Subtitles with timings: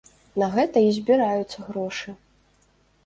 [0.43, 2.19] На гэта і збіраюцца грошы.